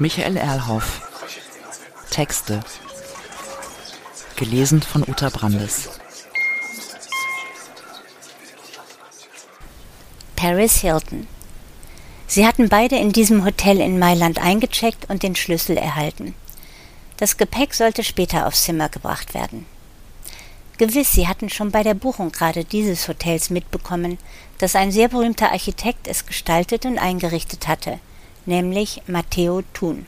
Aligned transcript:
Michael 0.00 0.38
Erlhoff. 0.38 1.02
Texte. 2.10 2.60
Gelesen 4.34 4.80
von 4.80 5.02
Uta 5.06 5.28
Brandes. 5.28 5.90
Paris 10.36 10.76
Hilton. 10.78 11.26
Sie 12.26 12.46
hatten 12.46 12.70
beide 12.70 12.96
in 12.96 13.12
diesem 13.12 13.44
Hotel 13.44 13.78
in 13.78 13.98
Mailand 13.98 14.38
eingecheckt 14.38 15.10
und 15.10 15.22
den 15.22 15.36
Schlüssel 15.36 15.76
erhalten. 15.76 16.34
Das 17.18 17.36
Gepäck 17.36 17.74
sollte 17.74 18.02
später 18.02 18.46
aufs 18.46 18.62
Zimmer 18.62 18.88
gebracht 18.88 19.34
werden. 19.34 19.66
Gewiss, 20.78 21.12
sie 21.12 21.28
hatten 21.28 21.50
schon 21.50 21.72
bei 21.72 21.82
der 21.82 21.92
Buchung 21.92 22.32
gerade 22.32 22.64
dieses 22.64 23.06
Hotels 23.06 23.50
mitbekommen, 23.50 24.16
dass 24.56 24.76
ein 24.76 24.92
sehr 24.92 25.08
berühmter 25.08 25.52
Architekt 25.52 26.08
es 26.08 26.24
gestaltet 26.24 26.86
und 26.86 26.98
eingerichtet 26.98 27.68
hatte, 27.68 28.00
nämlich 28.46 29.02
Matteo 29.06 29.62
Thun. 29.74 30.06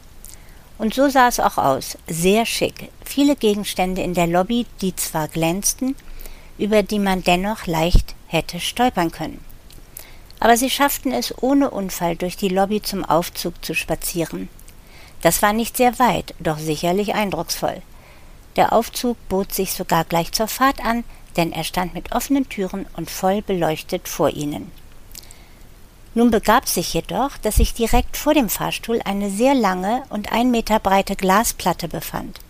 Und 0.78 0.94
so 0.94 1.08
sah 1.08 1.28
es 1.28 1.38
auch 1.38 1.58
aus, 1.58 1.96
sehr 2.08 2.44
schick, 2.46 2.90
viele 3.04 3.36
Gegenstände 3.36 4.02
in 4.02 4.14
der 4.14 4.26
Lobby, 4.26 4.66
die 4.80 4.96
zwar 4.96 5.28
glänzten, 5.28 5.94
über 6.58 6.82
die 6.82 6.98
man 6.98 7.22
dennoch 7.22 7.66
leicht 7.66 8.14
hätte 8.26 8.60
stolpern 8.60 9.10
können. 9.10 9.44
Aber 10.40 10.56
sie 10.56 10.70
schafften 10.70 11.12
es 11.12 11.32
ohne 11.40 11.70
Unfall 11.70 12.16
durch 12.16 12.36
die 12.36 12.48
Lobby 12.48 12.82
zum 12.82 13.04
Aufzug 13.04 13.64
zu 13.64 13.74
spazieren. 13.74 14.48
Das 15.20 15.40
war 15.40 15.52
nicht 15.52 15.76
sehr 15.76 15.98
weit, 16.00 16.34
doch 16.40 16.58
sicherlich 16.58 17.14
eindrucksvoll. 17.14 17.80
Der 18.56 18.72
Aufzug 18.72 19.16
bot 19.28 19.54
sich 19.54 19.72
sogar 19.72 20.04
gleich 20.04 20.32
zur 20.32 20.48
Fahrt 20.48 20.84
an, 20.84 21.04
denn 21.36 21.52
er 21.52 21.64
stand 21.64 21.94
mit 21.94 22.12
offenen 22.12 22.48
Türen 22.48 22.86
und 22.96 23.10
voll 23.10 23.40
beleuchtet 23.40 24.08
vor 24.08 24.30
ihnen. 24.30 24.70
Nun 26.14 26.30
begab 26.30 26.68
sich 26.68 26.92
jedoch, 26.92 27.36
dass 27.38 27.56
sich 27.56 27.74
direkt 27.74 28.16
vor 28.16 28.34
dem 28.34 28.48
Fahrstuhl 28.48 29.00
eine 29.04 29.30
sehr 29.30 29.54
lange 29.54 30.02
und 30.10 30.32
ein 30.32 30.50
Meter 30.50 30.78
breite 30.78 31.16
Glasplatte 31.16 31.88
befand. 31.88 32.40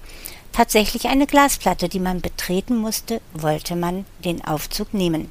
Tatsächlich 0.52 1.06
eine 1.06 1.26
Glasplatte, 1.26 1.88
die 1.88 2.00
man 2.00 2.20
betreten 2.20 2.76
musste, 2.76 3.20
wollte 3.32 3.76
man 3.76 4.04
den 4.24 4.44
Aufzug 4.44 4.92
nehmen. 4.92 5.30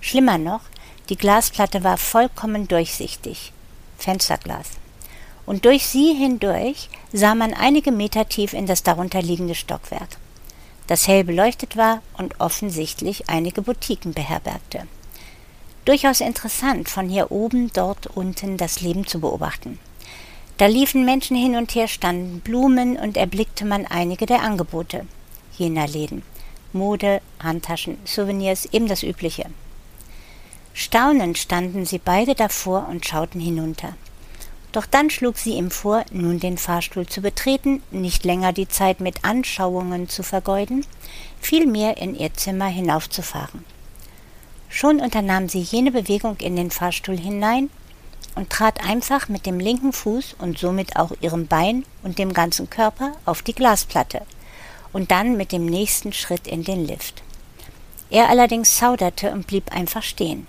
Schlimmer 0.00 0.38
noch, 0.38 0.62
die 1.08 1.16
Glasplatte 1.16 1.84
war 1.84 1.98
vollkommen 1.98 2.68
durchsichtig. 2.68 3.52
Fensterglas 3.98 4.70
und 5.48 5.64
durch 5.64 5.86
sie 5.86 6.12
hindurch 6.12 6.90
sah 7.10 7.34
man 7.34 7.54
einige 7.54 7.90
Meter 7.90 8.28
tief 8.28 8.52
in 8.52 8.66
das 8.66 8.82
darunterliegende 8.82 9.54
Stockwerk, 9.54 10.18
das 10.88 11.08
hell 11.08 11.24
beleuchtet 11.24 11.74
war 11.74 12.02
und 12.18 12.38
offensichtlich 12.38 13.30
einige 13.30 13.62
Boutiquen 13.62 14.12
beherbergte. 14.12 14.86
Durchaus 15.88 16.20
interessant, 16.20 16.90
von 16.90 17.08
hier 17.08 17.32
oben 17.32 17.72
dort 17.72 18.08
unten 18.08 18.58
das 18.58 18.82
Leben 18.82 19.06
zu 19.06 19.20
beobachten. 19.20 19.78
Da 20.58 20.66
liefen 20.66 21.06
Menschen 21.06 21.34
hin 21.34 21.56
und 21.56 21.74
her, 21.74 21.88
standen 21.88 22.40
Blumen 22.40 22.98
und 22.98 23.16
erblickte 23.16 23.64
man 23.64 23.86
einige 23.86 24.26
der 24.26 24.42
Angebote 24.42 25.06
jener 25.56 25.88
Läden. 25.88 26.24
Mode, 26.74 27.22
Handtaschen, 27.42 27.96
Souvenirs, 28.04 28.66
eben 28.70 28.86
das 28.86 29.02
Übliche. 29.02 29.46
Staunend 30.74 31.38
standen 31.38 31.86
sie 31.86 31.98
beide 31.98 32.34
davor 32.34 32.86
und 32.90 33.06
schauten 33.06 33.40
hinunter. 33.40 33.94
Doch 34.72 34.84
dann 34.84 35.08
schlug 35.08 35.38
sie 35.38 35.54
ihm 35.54 35.70
vor, 35.70 36.04
nun 36.12 36.38
den 36.38 36.58
Fahrstuhl 36.58 37.06
zu 37.06 37.22
betreten, 37.22 37.82
nicht 37.90 38.26
länger 38.26 38.52
die 38.52 38.68
Zeit 38.68 39.00
mit 39.00 39.24
Anschauungen 39.24 40.10
zu 40.10 40.22
vergeuden, 40.22 40.84
vielmehr 41.40 41.96
in 41.96 42.14
ihr 42.14 42.34
Zimmer 42.34 42.66
hinaufzufahren. 42.66 43.64
Schon 44.68 45.00
unternahm 45.00 45.48
sie 45.48 45.60
jene 45.60 45.90
Bewegung 45.90 46.36
in 46.38 46.56
den 46.56 46.70
Fahrstuhl 46.70 47.18
hinein 47.18 47.70
und 48.34 48.50
trat 48.50 48.84
einfach 48.84 49.28
mit 49.28 49.46
dem 49.46 49.58
linken 49.58 49.92
Fuß 49.92 50.36
und 50.38 50.58
somit 50.58 50.96
auch 50.96 51.12
ihrem 51.20 51.46
Bein 51.46 51.84
und 52.02 52.18
dem 52.18 52.32
ganzen 52.32 52.70
Körper 52.70 53.12
auf 53.24 53.42
die 53.42 53.54
Glasplatte 53.54 54.22
und 54.92 55.10
dann 55.10 55.36
mit 55.36 55.52
dem 55.52 55.66
nächsten 55.66 56.12
Schritt 56.12 56.46
in 56.46 56.64
den 56.64 56.86
Lift. 56.86 57.22
Er 58.10 58.28
allerdings 58.28 58.76
zauderte 58.76 59.32
und 59.32 59.46
blieb 59.46 59.72
einfach 59.74 60.02
stehen 60.02 60.46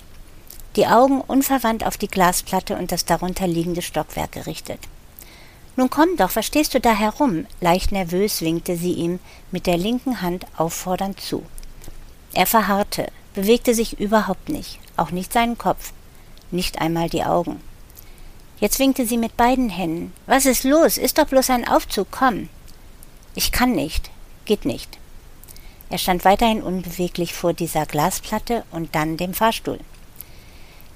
die 0.76 0.88
Augen 0.88 1.22
unverwandt 1.22 1.86
auf 1.86 1.98
die 1.98 2.08
Glasplatte 2.08 2.78
und 2.78 2.92
das 2.92 3.06
darunter 3.06 3.48
liegende 3.48 3.82
Stockwerk 3.82 4.32
gerichtet. 4.32 4.80
Nun 5.76 5.90
komm 5.90 6.16
doch, 6.18 6.36
was 6.36 6.46
stehst 6.46 6.74
du 6.74 6.80
da 6.80 6.94
herum? 6.94 7.48
Leicht 7.62 7.92
nervös 7.92 8.42
winkte 8.42 8.76
sie 8.76 8.94
ihm 8.94 9.20
mit 9.52 9.66
der 9.66 9.78
linken 9.78 10.22
Hand 10.22 10.46
auffordernd 10.58 11.20
zu. 11.20 11.44
Er 12.34 12.46
verharrte, 12.46 13.12
bewegte 13.40 13.74
sich 13.74 13.98
überhaupt 13.98 14.50
nicht, 14.50 14.80
auch 14.98 15.12
nicht 15.12 15.32
seinen 15.32 15.58
Kopf, 15.58 15.94
nicht 16.52 16.82
einmal 16.82 17.08
die 17.08 17.24
Augen. 17.24 17.62
Jetzt 18.60 18.80
winkte 18.80 19.06
sie 19.06 19.18
mit 19.18 19.38
beiden 19.38 19.70
Händen. 19.70 20.12
Was 20.26 20.46
ist 20.46 20.66
los? 20.66 20.98
Ist 20.98 21.18
doch 21.18 21.26
bloß 21.26 21.50
ein 21.52 21.66
Aufzug, 21.66 22.08
komm. 22.12 22.50
Ich 23.36 23.54
kann 23.54 23.72
nicht, 23.72 24.12
geht 24.44 24.66
nicht. 24.66 24.98
Er 25.90 26.00
stand 26.00 26.26
weiterhin 26.26 26.62
unbeweglich 26.62 27.34
vor 27.34 27.54
dieser 27.54 27.86
Glasplatte 27.86 28.66
und 28.72 28.94
dann 28.94 29.16
dem 29.16 29.34
Fahrstuhl. 29.34 29.80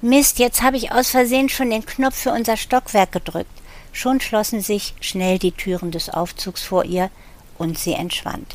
Mist, 0.02 0.38
jetzt 0.38 0.60
habe 0.60 0.76
ich 0.76 0.92
aus 0.92 1.08
Versehen 1.08 1.48
schon 1.48 1.70
den 1.70 1.86
Knopf 1.86 2.16
für 2.16 2.32
unser 2.32 2.58
Stockwerk 2.58 3.10
gedrückt. 3.10 3.58
Schon 3.92 4.20
schlossen 4.20 4.60
sich 4.60 4.92
schnell 5.00 5.38
die 5.38 5.52
Türen 5.52 5.92
des 5.92 6.10
Aufzugs 6.10 6.62
vor 6.62 6.84
ihr 6.84 7.10
und 7.56 7.78
sie 7.78 7.94
entschwand. 7.94 8.54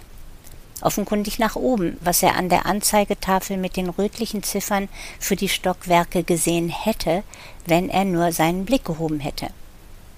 Offenkundig 0.81 1.39
nach 1.39 1.55
oben, 1.55 1.97
was 2.01 2.23
er 2.23 2.35
an 2.35 2.49
der 2.49 2.65
Anzeigetafel 2.65 3.57
mit 3.57 3.75
den 3.75 3.89
rötlichen 3.89 4.43
Ziffern 4.43 4.89
für 5.19 5.35
die 5.35 5.49
Stockwerke 5.49 6.23
gesehen 6.23 6.69
hätte, 6.69 7.23
wenn 7.65 7.89
er 7.89 8.05
nur 8.05 8.31
seinen 8.31 8.65
Blick 8.65 8.85
gehoben 8.85 9.19
hätte. 9.19 9.47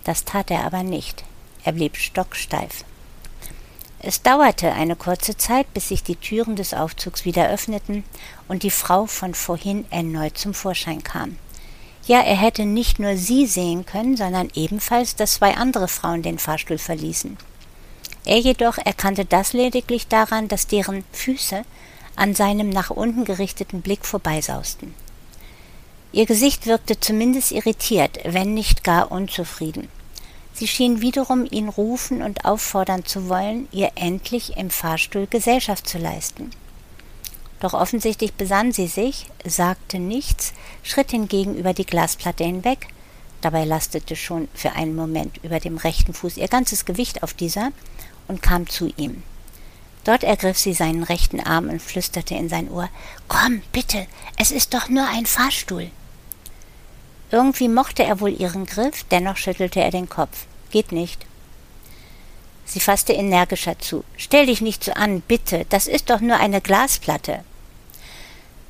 Das 0.03 0.25
tat 0.25 0.51
er 0.51 0.65
aber 0.65 0.83
nicht. 0.83 1.23
Er 1.63 1.73
blieb 1.73 1.97
stocksteif. 1.97 2.83
Es 3.99 4.23
dauerte 4.23 4.71
eine 4.71 4.95
kurze 4.95 5.37
Zeit, 5.37 5.71
bis 5.75 5.89
sich 5.89 6.01
die 6.01 6.15
Türen 6.15 6.55
des 6.55 6.73
Aufzugs 6.73 7.23
wieder 7.23 7.49
öffneten 7.49 8.03
und 8.47 8.63
die 8.63 8.71
Frau 8.71 9.05
von 9.05 9.35
vorhin 9.35 9.85
erneut 9.91 10.39
zum 10.39 10.55
Vorschein 10.55 11.03
kam. 11.03 11.37
Ja, 12.07 12.21
er 12.21 12.35
hätte 12.35 12.65
nicht 12.65 12.97
nur 12.97 13.15
sie 13.15 13.45
sehen 13.45 13.85
können, 13.85 14.17
sondern 14.17 14.49
ebenfalls, 14.55 15.15
dass 15.15 15.35
zwei 15.35 15.55
andere 15.55 15.87
Frauen 15.87 16.23
den 16.23 16.39
Fahrstuhl 16.39 16.79
verließen. 16.79 17.37
Er 18.25 18.37
jedoch 18.37 18.77
erkannte 18.77 19.25
das 19.25 19.53
lediglich 19.53 20.07
daran, 20.07 20.47
dass 20.47 20.67
deren 20.67 21.03
Füße 21.11 21.63
an 22.15 22.35
seinem 22.35 22.69
nach 22.69 22.89
unten 22.89 23.25
gerichteten 23.25 23.81
Blick 23.81 24.05
vorbeisausten. 24.05 24.93
Ihr 26.13 26.25
Gesicht 26.25 26.65
wirkte 26.65 26.99
zumindest 26.99 27.51
irritiert, 27.51 28.19
wenn 28.25 28.53
nicht 28.53 28.83
gar 28.83 29.11
unzufrieden. 29.11 29.87
Sie 30.53 30.67
schien 30.67 31.01
wiederum 31.01 31.47
ihn 31.49 31.69
rufen 31.69 32.21
und 32.21 32.45
auffordern 32.45 33.05
zu 33.05 33.29
wollen, 33.29 33.67
ihr 33.71 33.91
endlich 33.95 34.57
im 34.57 34.69
Fahrstuhl 34.69 35.25
Gesellschaft 35.27 35.87
zu 35.87 35.97
leisten. 35.97 36.51
Doch 37.61 37.73
offensichtlich 37.73 38.33
besann 38.33 38.71
sie 38.71 38.87
sich, 38.87 39.27
sagte 39.45 39.99
nichts, 39.99 40.53
schritt 40.83 41.11
hingegen 41.11 41.55
über 41.55 41.73
die 41.73 41.85
Glasplatte 41.85 42.43
hinweg, 42.43 42.87
dabei 43.39 43.65
lastete 43.65 44.15
schon 44.15 44.49
für 44.53 44.73
einen 44.73 44.95
Moment 44.95 45.39
über 45.43 45.59
dem 45.59 45.77
rechten 45.77 46.13
Fuß 46.13 46.37
ihr 46.37 46.47
ganzes 46.47 46.85
Gewicht 46.85 47.23
auf 47.23 47.33
dieser, 47.33 47.71
und 48.27 48.41
kam 48.41 48.67
zu 48.67 48.91
ihm. 48.97 49.23
Dort 50.03 50.23
ergriff 50.23 50.57
sie 50.57 50.73
seinen 50.73 51.03
rechten 51.03 51.39
Arm 51.39 51.69
und 51.69 51.81
flüsterte 51.81 52.33
in 52.35 52.49
sein 52.49 52.69
Ohr 52.69 52.89
Komm, 53.27 53.61
bitte, 53.71 54.07
es 54.37 54.51
ist 54.51 54.73
doch 54.73 54.89
nur 54.89 55.07
ein 55.07 55.25
Fahrstuhl. 55.25 55.91
Irgendwie 57.29 57.69
mochte 57.69 58.03
er 58.03 58.19
wohl 58.19 58.33
ihren 58.39 58.65
Griff, 58.65 59.05
dennoch 59.09 59.37
schüttelte 59.37 59.79
er 59.79 59.91
den 59.91 60.09
Kopf. 60.09 60.45
Geht 60.69 60.91
nicht. 60.91 61.25
Sie 62.65 62.79
fasste 62.79 63.13
energischer 63.13 63.79
zu. 63.79 64.03
Stell 64.17 64.45
dich 64.47 64.61
nicht 64.61 64.83
so 64.83 64.93
an, 64.93 65.21
bitte. 65.21 65.65
Das 65.69 65.87
ist 65.87 66.09
doch 66.09 66.21
nur 66.21 66.37
eine 66.37 66.61
Glasplatte. 66.61 67.43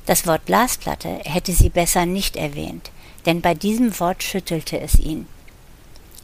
Das 0.06 0.26
Wort 0.26 0.46
Glasplatte 0.46 1.20
hätte 1.24 1.52
sie 1.52 1.68
besser 1.68 2.06
nicht 2.06 2.36
erwähnt, 2.36 2.90
denn 3.26 3.40
bei 3.40 3.54
diesem 3.54 3.98
Wort 4.00 4.22
schüttelte 4.22 4.80
es 4.80 4.98
ihn. 4.98 5.28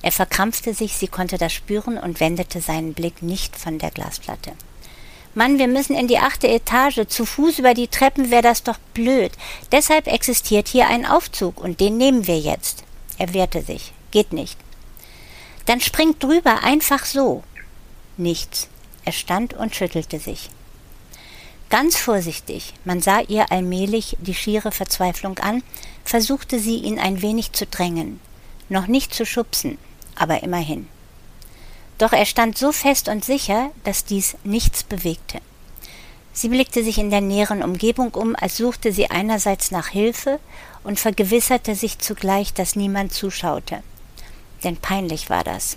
Er 0.02 0.12
verkrampfte 0.12 0.74
sich, 0.74 0.96
sie 0.96 1.08
konnte 1.08 1.38
das 1.38 1.52
spüren 1.52 1.98
und 1.98 2.20
wendete 2.20 2.60
seinen 2.60 2.94
Blick 2.94 3.22
nicht 3.22 3.56
von 3.56 3.78
der 3.78 3.90
Glasplatte. 3.90 4.52
Mann, 5.34 5.58
wir 5.58 5.68
müssen 5.68 5.96
in 5.96 6.08
die 6.08 6.18
achte 6.18 6.48
Etage. 6.48 7.06
Zu 7.06 7.24
Fuß 7.24 7.58
über 7.58 7.74
die 7.74 7.88
Treppen 7.88 8.30
wäre 8.30 8.42
das 8.42 8.62
doch 8.62 8.78
blöd. 8.94 9.32
Deshalb 9.70 10.06
existiert 10.06 10.68
hier 10.68 10.88
ein 10.88 11.06
Aufzug 11.06 11.60
und 11.60 11.80
den 11.80 11.96
nehmen 11.96 12.26
wir 12.26 12.38
jetzt. 12.38 12.84
Er 13.18 13.34
wehrte 13.34 13.62
sich. 13.62 13.92
Geht 14.10 14.32
nicht. 14.32 14.58
Dann 15.66 15.80
springt 15.80 16.22
drüber, 16.22 16.62
einfach 16.62 17.04
so. 17.04 17.42
Nichts. 18.16 18.68
Er 19.04 19.12
stand 19.12 19.54
und 19.54 19.74
schüttelte 19.74 20.18
sich. 20.18 20.50
Ganz 21.70 21.96
vorsichtig, 21.98 22.72
man 22.84 23.02
sah 23.02 23.20
ihr 23.20 23.52
allmählich 23.52 24.16
die 24.20 24.34
schiere 24.34 24.72
Verzweiflung 24.72 25.38
an, 25.38 25.62
versuchte 26.02 26.58
sie 26.58 26.76
ihn 26.76 26.98
ein 26.98 27.20
wenig 27.20 27.52
zu 27.52 27.66
drängen, 27.66 28.20
noch 28.70 28.86
nicht 28.86 29.12
zu 29.12 29.26
schubsen, 29.26 29.76
aber 30.18 30.42
immerhin. 30.42 30.88
Doch 31.98 32.12
er 32.12 32.26
stand 32.26 32.56
so 32.56 32.72
fest 32.72 33.08
und 33.08 33.24
sicher, 33.24 33.70
dass 33.84 34.04
dies 34.04 34.36
nichts 34.44 34.84
bewegte. 34.84 35.40
Sie 36.32 36.48
blickte 36.48 36.84
sich 36.84 36.98
in 36.98 37.10
der 37.10 37.20
näheren 37.20 37.64
Umgebung 37.64 38.14
um, 38.14 38.36
als 38.36 38.56
suchte 38.56 38.92
sie 38.92 39.10
einerseits 39.10 39.72
nach 39.72 39.88
Hilfe 39.88 40.38
und 40.84 41.00
vergewisserte 41.00 41.74
sich 41.74 41.98
zugleich, 41.98 42.54
dass 42.54 42.76
niemand 42.76 43.12
zuschaute. 43.12 43.82
Denn 44.62 44.76
peinlich 44.76 45.30
war 45.30 45.42
das. 45.42 45.76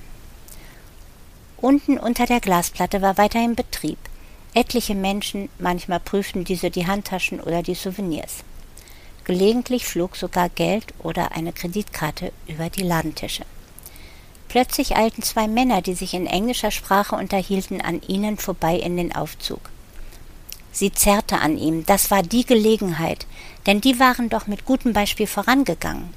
Unten 1.58 1.98
unter 1.98 2.28
der 2.28 2.40
Glasplatte 2.40 3.02
war 3.02 3.18
weiterhin 3.18 3.56
Betrieb. 3.56 3.98
Etliche 4.54 4.96
Menschen, 4.96 5.50
manchmal 5.58 6.00
prüften 6.00 6.44
diese 6.44 6.70
die 6.70 6.86
Handtaschen 6.86 7.40
oder 7.40 7.64
die 7.64 7.76
Souvenirs. 7.76 8.44
Gelegentlich 9.24 9.86
flog 9.86 10.16
sogar 10.16 10.50
Geld 10.50 10.94
oder 11.00 11.32
eine 11.32 11.54
Kreditkarte 11.54 12.34
über 12.48 12.70
die 12.70 12.84
Ladentische. 12.84 13.46
Plötzlich 14.52 14.98
eilten 14.98 15.24
zwei 15.24 15.48
Männer, 15.48 15.82
die 15.82 15.94
sich 15.94 16.14
in 16.14 16.28
englischer 16.28 16.72
Sprache 16.72 17.16
unterhielten, 17.16 17.80
an 17.80 18.02
ihnen 18.02 18.38
vorbei 18.38 18.76
in 18.76 18.98
den 18.98 19.16
Aufzug. 19.16 19.62
Sie 20.74 20.92
zerrte 20.92 21.40
an 21.40 21.58
ihm, 21.58 21.86
das 21.86 22.12
war 22.12 22.22
die 22.22 22.46
Gelegenheit, 22.46 23.28
denn 23.66 23.80
die 23.80 23.98
waren 23.98 24.28
doch 24.28 24.48
mit 24.48 24.66
gutem 24.66 24.92
Beispiel 24.92 25.26
vorangegangen. 25.26 26.14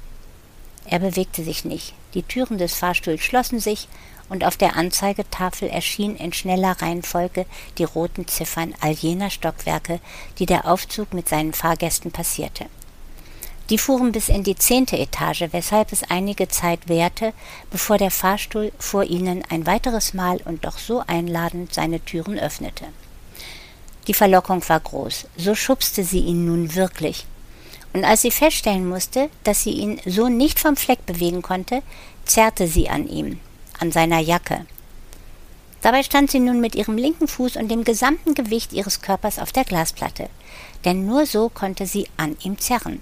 Er 0.83 0.99
bewegte 0.99 1.45
sich 1.45 1.63
nicht, 1.63 1.93
die 2.13 2.23
Türen 2.23 2.57
des 2.57 2.75
Fahrstuhls 2.75 3.21
schlossen 3.21 3.61
sich, 3.61 3.87
und 4.27 4.43
auf 4.43 4.57
der 4.57 4.75
Anzeigetafel 4.75 5.69
erschienen 5.69 6.17
in 6.17 6.33
schneller 6.33 6.81
Reihenfolge 6.81 7.45
die 7.77 7.85
roten 7.85 8.27
Ziffern 8.27 8.73
all 8.81 8.91
jener 8.91 9.29
Stockwerke, 9.29 10.01
die 10.39 10.45
der 10.45 10.65
Aufzug 10.65 11.13
mit 11.13 11.29
seinen 11.29 11.53
Fahrgästen 11.53 12.11
passierte. 12.11 12.65
Die 13.69 13.79
fuhren 13.79 14.11
bis 14.11 14.29
in 14.29 14.43
die 14.43 14.55
zehnte 14.55 14.97
Etage, 14.97 15.45
weshalb 15.51 15.91
es 15.91 16.03
einige 16.03 16.47
Zeit 16.47 16.87
währte, 16.87 17.33
bevor 17.71 17.97
der 17.97 18.11
Fahrstuhl 18.11 18.71
vor 18.77 19.03
ihnen 19.03 19.43
ein 19.49 19.65
weiteres 19.65 20.13
Mal 20.13 20.39
und 20.45 20.65
doch 20.65 20.77
so 20.77 21.03
einladend 21.07 21.73
seine 21.73 21.99
Türen 21.99 22.37
öffnete. 22.37 22.85
Die 24.07 24.13
Verlockung 24.13 24.67
war 24.69 24.79
groß, 24.79 25.25
so 25.35 25.55
schubste 25.55 26.03
sie 26.03 26.19
ihn 26.19 26.45
nun 26.45 26.75
wirklich. 26.75 27.25
Und 27.93 28.03
als 28.03 28.21
sie 28.21 28.31
feststellen 28.31 28.87
musste, 28.87 29.29
dass 29.43 29.63
sie 29.63 29.71
ihn 29.71 29.99
so 30.05 30.29
nicht 30.29 30.59
vom 30.59 30.75
Fleck 30.75 31.03
bewegen 31.07 31.41
konnte, 31.41 31.81
zerrte 32.25 32.67
sie 32.67 32.89
an 32.89 33.07
ihm, 33.07 33.39
an 33.79 33.91
seiner 33.91 34.19
Jacke. 34.19 34.65
Dabei 35.81 36.03
stand 36.03 36.29
sie 36.29 36.39
nun 36.39 36.61
mit 36.61 36.75
ihrem 36.75 36.97
linken 36.97 37.27
Fuß 37.27 37.55
und 37.55 37.69
dem 37.69 37.83
gesamten 37.83 38.33
Gewicht 38.33 38.73
ihres 38.73 39.01
Körpers 39.01 39.39
auf 39.39 39.51
der 39.51 39.63
Glasplatte, 39.63 40.29
denn 40.83 41.05
nur 41.07 41.25
so 41.25 41.49
konnte 41.49 41.87
sie 41.87 42.07
an 42.17 42.35
ihm 42.43 42.59
zerren. 42.59 43.01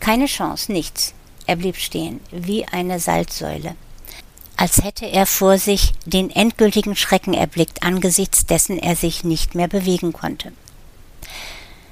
Keine 0.00 0.26
Chance, 0.26 0.72
nichts. 0.72 1.14
Er 1.46 1.56
blieb 1.56 1.76
stehen, 1.76 2.20
wie 2.30 2.66
eine 2.66 2.98
Salzsäule. 3.00 3.76
Als 4.56 4.82
hätte 4.82 5.06
er 5.06 5.26
vor 5.26 5.58
sich 5.58 5.92
den 6.06 6.30
endgültigen 6.30 6.96
Schrecken 6.96 7.34
erblickt, 7.34 7.82
angesichts 7.82 8.46
dessen 8.46 8.78
er 8.78 8.96
sich 8.96 9.22
nicht 9.22 9.54
mehr 9.54 9.68
bewegen 9.68 10.12
konnte. 10.12 10.52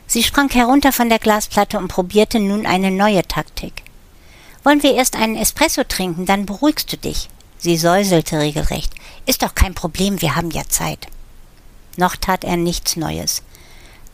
Sie 0.06 0.22
sprang 0.22 0.48
herunter 0.50 0.92
von 0.92 1.08
der 1.08 1.18
Glasplatte 1.18 1.78
und 1.78 1.88
probierte 1.88 2.40
nun 2.40 2.66
eine 2.66 2.90
neue 2.90 3.22
Taktik. 3.22 3.82
Wollen 4.62 4.82
wir 4.82 4.94
erst 4.94 5.16
einen 5.16 5.36
Espresso 5.36 5.84
trinken, 5.84 6.24
dann 6.24 6.46
beruhigst 6.46 6.90
du 6.92 6.96
dich. 6.96 7.28
Sie 7.58 7.76
säuselte 7.76 8.38
regelrecht. 8.38 8.92
Ist 9.26 9.42
doch 9.42 9.54
kein 9.54 9.74
Problem, 9.74 10.20
wir 10.22 10.36
haben 10.36 10.50
ja 10.50 10.62
Zeit. 10.68 11.06
Noch 11.96 12.16
tat 12.16 12.44
er 12.44 12.56
nichts 12.56 12.96
Neues. 12.96 13.42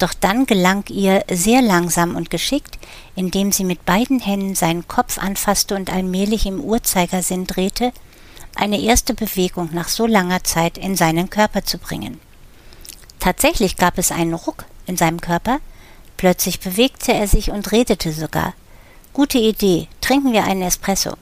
Doch 0.00 0.14
dann 0.14 0.47
gelang 0.47 0.85
ihr 0.88 1.25
sehr 1.31 1.61
langsam 1.61 2.17
und 2.17 2.31
geschickt, 2.31 2.79
indem 3.14 3.52
sie 3.52 3.64
mit 3.64 3.85
beiden 3.85 4.19
Händen 4.19 4.55
seinen 4.55 4.88
Kopf 4.88 5.19
anfasste 5.19 5.75
und 5.76 5.93
allmählich 5.93 6.47
im 6.47 6.58
Uhrzeigersinn 6.58 7.47
drehte, 7.47 7.93
eine 8.56 8.81
erste 8.81 9.12
Bewegung 9.12 9.69
nach 9.73 9.88
so 9.88 10.06
langer 10.06 10.43
Zeit 10.43 10.79
in 10.79 10.97
seinen 10.97 11.29
Körper 11.29 11.64
zu 11.64 11.76
bringen. 11.76 12.19
Tatsächlich 13.19 13.76
gab 13.76 13.99
es 13.99 14.11
einen 14.11 14.32
Ruck 14.32 14.64
in 14.87 14.97
seinem 14.97 15.20
Körper, 15.20 15.58
plötzlich 16.17 16.61
bewegte 16.61 17.12
er 17.12 17.29
sich 17.29 17.50
und 17.50 17.70
redete 17.70 18.14
sogar. 18.14 18.55
Gute 19.12 19.37
Idee, 19.37 19.87
trinken 20.00 20.32
wir 20.32 20.44
einen 20.44 20.62
Espresso. 20.62 21.12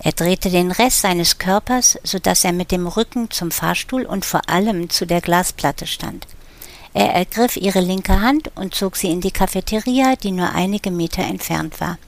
Er 0.00 0.12
drehte 0.12 0.50
den 0.50 0.72
Rest 0.72 1.02
seines 1.02 1.38
Körpers, 1.38 1.96
so 2.02 2.18
dass 2.18 2.44
er 2.44 2.52
mit 2.52 2.72
dem 2.72 2.88
Rücken 2.88 3.30
zum 3.30 3.52
Fahrstuhl 3.52 4.04
und 4.04 4.24
vor 4.24 4.48
allem 4.48 4.90
zu 4.90 5.06
der 5.06 5.20
Glasplatte 5.20 5.86
stand. 5.86 6.26
Er 6.96 7.12
ergriff 7.12 7.58
ihre 7.58 7.80
linke 7.80 8.22
Hand 8.22 8.50
und 8.54 8.74
zog 8.74 8.96
sie 8.96 9.10
in 9.10 9.20
die 9.20 9.30
Cafeteria, 9.30 10.16
die 10.16 10.30
nur 10.30 10.52
einige 10.52 10.90
Meter 10.90 11.22
entfernt 11.22 11.78
war. 11.78 11.98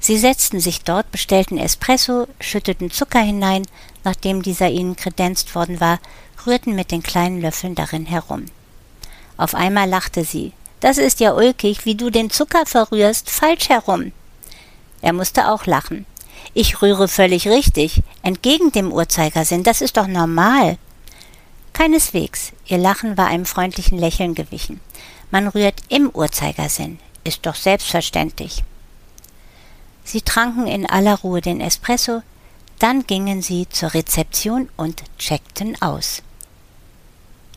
Sie 0.00 0.16
setzten 0.16 0.60
sich 0.60 0.80
dort, 0.80 1.12
bestellten 1.12 1.58
Espresso, 1.58 2.26
schütteten 2.40 2.90
Zucker 2.90 3.20
hinein, 3.20 3.66
nachdem 4.04 4.40
dieser 4.40 4.70
ihnen 4.70 4.96
kredenzt 4.96 5.54
worden 5.54 5.78
war, 5.78 5.98
rührten 6.46 6.74
mit 6.74 6.90
den 6.90 7.02
kleinen 7.02 7.42
Löffeln 7.42 7.74
darin 7.74 8.06
herum. 8.06 8.46
Auf 9.36 9.54
einmal 9.54 9.86
lachte 9.90 10.24
sie. 10.24 10.52
Das 10.80 10.96
ist 10.96 11.20
ja 11.20 11.34
ulkig, 11.34 11.84
wie 11.84 11.94
du 11.94 12.08
den 12.08 12.30
Zucker 12.30 12.64
verrührst, 12.64 13.28
falsch 13.28 13.68
herum. 13.68 14.12
Er 15.02 15.12
musste 15.12 15.50
auch 15.50 15.66
lachen. 15.66 16.06
Ich 16.54 16.80
rühre 16.80 17.08
völlig 17.08 17.46
richtig, 17.46 18.02
entgegen 18.22 18.72
dem 18.72 18.90
Uhrzeigersinn, 18.90 19.64
das 19.64 19.82
ist 19.82 19.98
doch 19.98 20.06
normal. 20.06 20.78
Keineswegs. 21.78 22.50
Ihr 22.66 22.78
Lachen 22.78 23.16
war 23.16 23.28
einem 23.28 23.46
freundlichen 23.46 23.98
Lächeln 23.98 24.34
gewichen. 24.34 24.80
Man 25.30 25.46
rührt 25.46 25.80
im 25.88 26.10
Uhrzeigersinn. 26.10 26.98
Ist 27.22 27.46
doch 27.46 27.54
selbstverständlich. 27.54 28.64
Sie 30.02 30.22
tranken 30.22 30.66
in 30.66 30.86
aller 30.86 31.20
Ruhe 31.20 31.40
den 31.40 31.60
Espresso, 31.60 32.22
dann 32.80 33.06
gingen 33.06 33.42
sie 33.42 33.68
zur 33.68 33.94
Rezeption 33.94 34.68
und 34.76 35.04
checkten 35.18 35.80
aus. 35.80 36.24